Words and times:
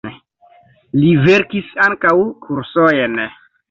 Li 1.03 1.13
verkis 1.29 1.71
ankaŭ 1.89 2.17
kursojn. 2.49 3.27